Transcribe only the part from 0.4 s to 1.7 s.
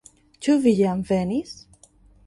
Ĉu vi jam venis?